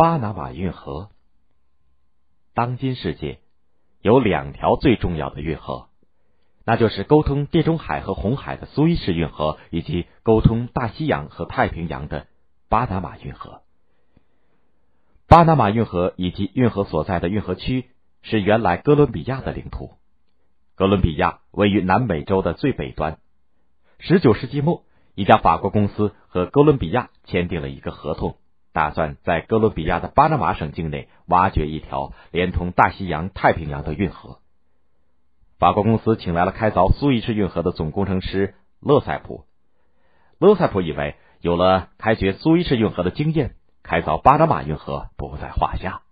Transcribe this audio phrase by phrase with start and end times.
[0.00, 1.10] 巴拿马运河。
[2.54, 3.40] 当今世界
[4.00, 5.88] 有两条最重要的运河，
[6.64, 12.28] 那就是沟通地中海和红海的苏伊士运河，以及沟通大西洋和太平洋的
[12.70, 13.60] 巴拿马运河。
[15.28, 17.90] 巴拿马运河以及运河所在的运河区
[18.22, 19.90] 是原来哥伦比亚的领土。
[20.76, 23.18] 哥伦比亚位于南美洲的最北端。
[23.98, 24.82] 十九世纪末，
[25.14, 28.38] 一家法国公司和哥伦比亚签订了一个合同，
[28.72, 34.38] 打算在哥伦比亚的巴拿马省境内挖掘一条连通大西洋、太平洋的运河。
[35.58, 39.44] 法国公司请来了开凿苏伊士运河的总工程师勒塞普。
[40.38, 43.56] 勒塞普以为有了开掘苏伊士运河的经验。
[43.82, 46.02] 开凿巴拿马运河不在话下，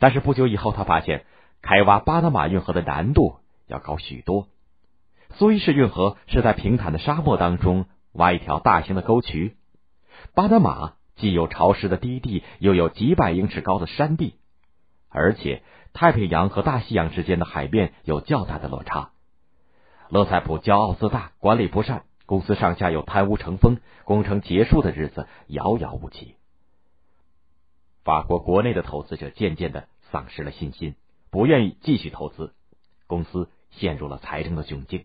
[0.00, 1.24] 但是不久以后，他发现
[1.62, 3.36] 开挖巴拿马运河的难度
[3.68, 4.48] 要高许多。
[5.30, 9.56] 苏伊士运河是在平坦的沙漠当中挖一条大型的沟渠，
[10.34, 14.34] 巴拿马既有潮湿的低地，又有几百英尺高的山地，
[15.08, 15.62] 而且
[15.92, 19.10] 太平洋和大西洋之间的海面有较大的落差。
[20.08, 26.34] 勒塞普骄傲自大，管理不善，公司上下又贪污成风，工程结束的日子遥遥无期。
[28.02, 30.94] 法国国内的投资者渐渐的丧失了信心，
[31.30, 32.54] 不愿意继续投资，
[33.06, 35.04] 公司陷入了财政的窘境。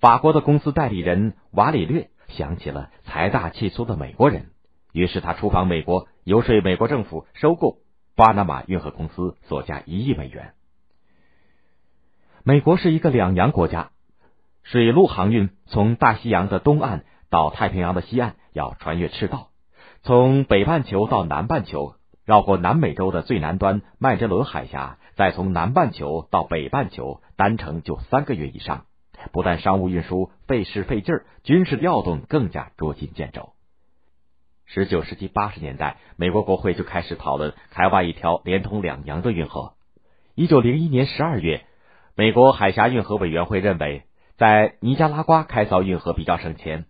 [0.00, 4.50] 法国的公司代理人瓦里略想起了财大气粗的美国人，
[4.92, 7.78] 于是他出访美国，游说美国政府收购
[8.16, 10.54] 巴拿马运河公司，所价一亿美元。
[12.42, 13.90] 美国是一个两洋国家，
[14.62, 19.48] 水陆航运从大西洋的东岸到太平洋的西岸要穿越赤道。
[20.02, 28.86] 从北半球到南半球，绕过南美洲的最南端麦哲伦海峡，再从南半球到北半球，单程就三个月以上。
[29.32, 33.52] 不但商务运输费时费劲儿，军事调动更加捉襟见肘。
[34.72, 39.74] 十九世纪八十年代，美国国会就开始讨论开挖一条连通两洋的运河。
[40.36, 41.66] 一九零一年十二月，
[42.14, 44.04] 美国海峡运河委员会认为，
[44.36, 46.84] 在尼加拉瓜开凿运河比较省钱，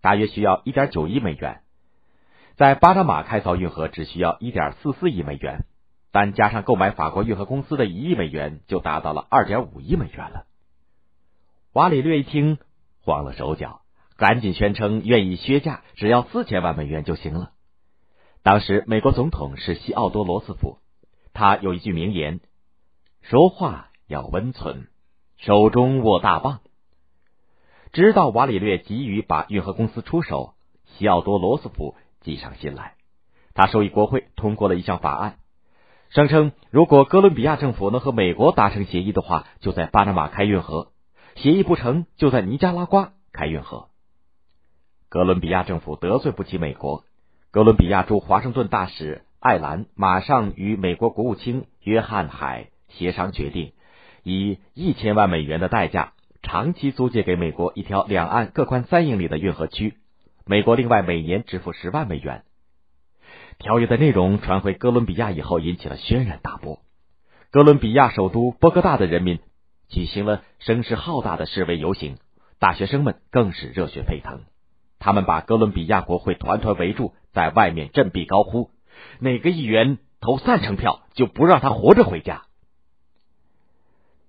[0.00, 1.62] 大约需要一点九亿美元。
[2.54, 5.64] 在巴拿马开凿运河只需要一点四四亿美元，
[6.12, 10.44] 但加上购买法国运河公司的一亿美元，就达到了二点五亿美元了。
[11.72, 12.58] 瓦里略一听
[13.02, 13.80] 慌了手脚，
[14.16, 17.52] 赶紧宣称愿意削价，只要四千万美元就行了。
[18.42, 20.78] 当时美国总统是西奥多·罗斯福，
[21.32, 22.40] 他有一句名言
[23.22, 24.88] ：“说话要温存，
[25.36, 26.60] 手中握大棒。”
[27.92, 31.94] 直到瓦里略急于把运河公司出手，西奥多·罗斯福。
[32.22, 32.94] 计上心来，
[33.54, 35.36] 他授意国会通过了一项法案，
[36.08, 40.88] 声称如果哥伦比亚政府能和美国达成协议的话，就在巴拿马开运河；
[41.36, 43.90] 协议不成就在尼加拉瓜开运河。
[45.08, 47.04] 哥伦比亚政府得罪不起美国，
[47.52, 53.72] 哥伦比亚驻华盛顿大使艾兰马上与美国国务卿约翰海协商决定，
[54.24, 56.12] 以一千万美元的代价，
[56.42, 59.94] 长期租借给美国一条两岸各宽三英里的运河区。
[60.44, 62.42] 美国另外每年支付十万美元。
[63.58, 66.80] 条约的内容传回哥伦比亚以后，引起了轩然大波。
[67.52, 69.38] 哥伦比亚首都波哥大的人民
[69.88, 72.18] 举行了声势浩大的示威游行，
[72.58, 74.40] 大学生们更是热血沸腾。
[74.98, 78.70] 他们把哥伦比亚国会团团围住，在外面振臂高呼
[79.20, 82.44] ：“哪个议员投赞成票，就不让他活着回家。”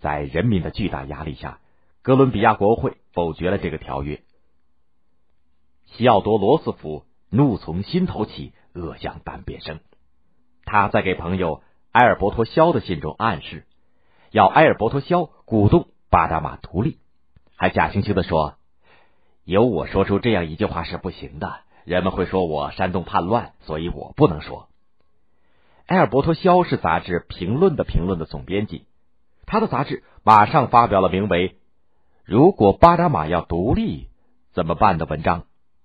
[0.00, 1.60] 在人民的巨大压力下，
[2.02, 4.22] 哥伦比亚国会否决了这个条约。
[5.86, 9.80] 西奥多·罗斯福怒从心头起，恶向胆边生。
[10.64, 11.62] 他在给朋友
[11.92, 13.64] 埃尔伯托·肖的信中暗示，
[14.30, 16.98] 要埃尔伯托·肖鼓动巴达马独立，
[17.56, 18.58] 还假惺惺的说
[19.46, 24.68] ：“由我说出这样一句话是不行的，人们会说我煽动叛乱，所以我不能说。”
[25.86, 28.86] 埃尔伯托·肖是杂志《评论》的评论的总编辑，
[29.46, 31.50] 他的杂志马上发表了名为
[32.24, 34.08] 《如果巴拿马要独立
[34.52, 35.44] 怎么办》的文章。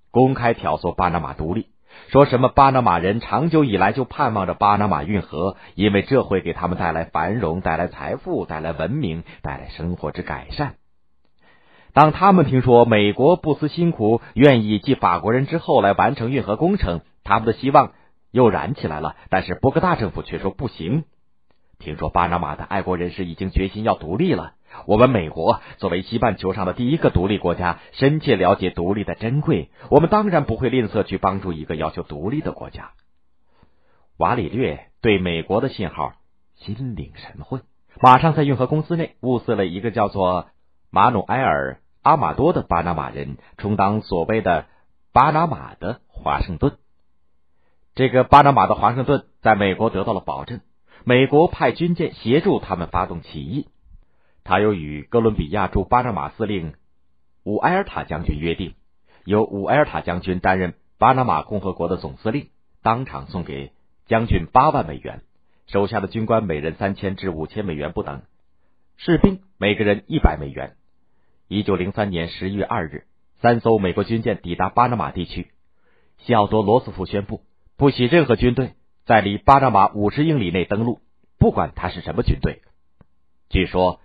[0.09, 1.67] 公开挑唆巴拿马独立，
[2.09, 10.75] 说什么巴拿马人长久以来就盼望着巴拿马运河，因为这会给他们带来繁荣、带来财富、带来文明、带来生活之改善。
[11.93, 17.91] 当他们听说美国不辞辛苦，愿意继法国人之后来完成运河工程，他们的希望
[18.31, 19.15] 又燃起来了。
[19.29, 21.03] 但是波哥大政府却说不行。
[21.79, 24.53] 听说巴拿马的爱国人士已经决心要独立了。
[24.85, 29.69] 我们美国作为西半球上的第一个独立国家，深切了解独立的珍贵。
[29.89, 32.91] 我们当然不会吝啬去帮助一个要求独立的国家。
[34.17, 36.13] 瓦里略对美国的信号
[36.55, 37.59] 心领神会，
[37.99, 40.50] 马上在运河公司内物色了一个叫做
[40.93, 44.65] 马努埃尔·阿马多的巴拿马人，充当所谓的
[45.13, 46.73] 巴拿马的华盛顿。
[47.95, 50.59] 这个巴拿马的华盛顿在美国得到了保证，
[51.05, 53.69] 美国派军舰协助他们发动起义。
[54.43, 56.73] 他又与哥伦比亚驻巴拿马司令
[57.45, 58.75] 伍埃尔塔将军约定，
[59.23, 62.49] 由伍埃尔塔将军担任巴拿马共和国的总司令，
[62.83, 63.71] 当场送给
[64.07, 65.21] 将军八万美元，
[65.67, 68.23] 手下的军官每人三千至五千美元不等，
[68.97, 70.75] 士兵每个人一百美元。
[71.51, 73.03] 一九零三年十一月二日，
[73.41, 75.51] 三艘美国军舰抵达巴拿马地区，
[76.19, 77.41] 西奥多·罗斯福宣布，
[77.75, 81.01] 不许任何军队在离巴拿马五十英里内登陆，
[81.37, 82.61] 不管他是什么军队。
[83.49, 83.99] 据说，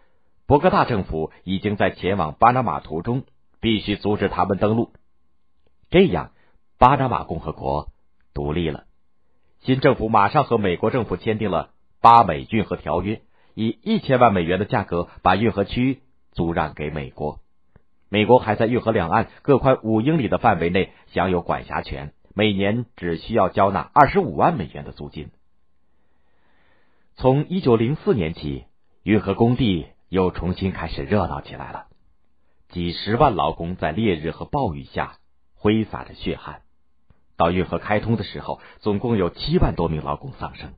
[0.48, 3.22] 博格大政府已经在前往巴拿马途中，
[3.60, 4.90] 必须阻止他们登陆。
[5.88, 6.32] 这样，
[6.78, 7.92] 巴拿马共和国
[8.34, 8.86] 独立了。
[9.60, 11.70] 新政府马上和美国政府签订了
[12.00, 13.22] 巴美运河条约，
[13.54, 16.02] 以一千万美元的价格把运河区。
[16.36, 17.40] 租让给美国，
[18.10, 25.30] 美国还在运河两岸各宽五英里的范围内享有管辖权，每年只需要交纳二十五万美元的租金。
[27.16, 28.66] 从一九零四年起，
[29.02, 31.86] 运河工地又重新开始热闹起来了，
[32.68, 35.16] 几十万劳工在烈日和暴雨下
[35.54, 36.60] 挥洒着血汗。
[37.38, 40.74] 到运河开通的时候，总共有七万多名劳工丧生。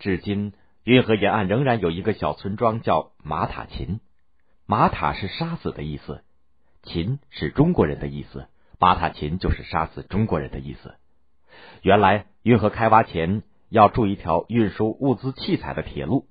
[0.00, 0.52] 至今，
[0.82, 4.00] 运河沿岸仍然有一个小村庄叫马塔琴。
[4.68, 6.24] 马塔是杀死的意思，
[6.82, 8.48] 秦是中国人的意思，
[8.80, 10.96] 马塔秦就是杀死中国人的意思。
[11.82, 16.26] 原来运河开挖前要筑一条运输物资器材的铁路，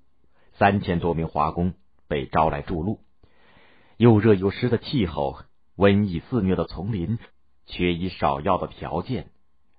[0.51, 1.75] 三千多名华工
[2.09, 2.99] 被招来筑路。
[3.95, 5.37] 又热又湿的气候，
[5.77, 7.17] 瘟疫肆虐的丛林，
[7.65, 9.27] 缺医少药的条件，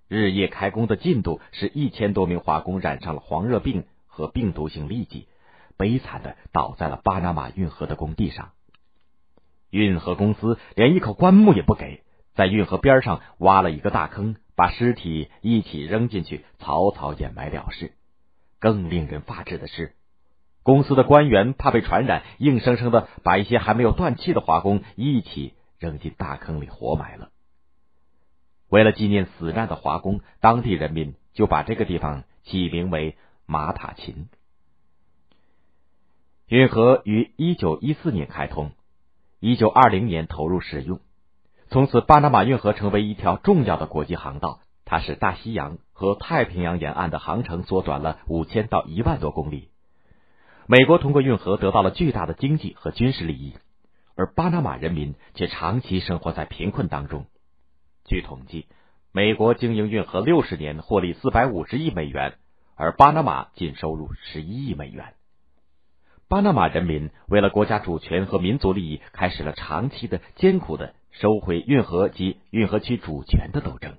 [0.08, 5.29] 日夜开工的进度，使一千多名华工染上了黄热病和病毒性痢疾。
[5.76, 8.52] 悲惨的倒在了巴拿马运河的工地上，
[9.70, 12.02] 运河公司连一口棺木也不给，
[12.34, 17.93] 在运河边上挖了一个大坑，把尸体一起扔进去，草草掩埋了事。
[18.58, 19.94] 更令人发指的是，
[20.62, 27.31] 公司的官员怕被传染，硬生生的把一些还没有断气的华工一起扔进大坑里活埋了。
[28.69, 34.29] 为了纪念死难的华工，当地人民就把这个地方起名为马塔琴。
[36.48, 38.70] 运河于一九一四年开通，
[39.40, 41.00] 一九二零年投入使用。
[41.70, 44.60] 从此，巴拿马运河成为一条重要的国际航道。
[44.84, 49.70] 它使大西洋和太平洋沿岸的航程缩短了五千到一万多公里。
[50.69, 53.54] 美国通过运河得到了巨大的经济和军事利益，
[54.14, 57.26] 而巴拿马人民却长期生活在贫困当中。
[58.04, 58.69] 据统计，
[59.10, 62.34] 美国经营运河六十年获利四百五十亿美元，
[62.76, 65.14] 而巴拿马仅收入十一亿美元。
[66.28, 73.94] 巴拿马人民为了国家主权和民族利益，开始了长期的艰苦的收回运河及运河区主权的斗争。